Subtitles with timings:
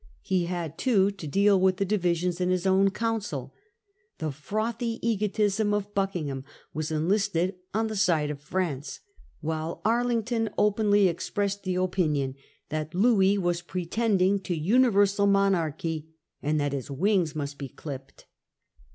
[0.23, 3.53] He had, too, to deal with the divisions in his own council.
[4.17, 6.43] The frothy egotism of Buckingham
[6.73, 9.01] was enlisted on the side of France;
[9.41, 12.33] while Arlington openly expressed the opinion
[12.69, 16.07] that Louis was pretending to uni versal monarchy,
[16.41, 18.25] and that his wings must be clipped.